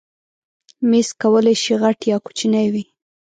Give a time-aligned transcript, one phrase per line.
[0.89, 2.83] مېز کولی شي غټ یا کوچنی وي.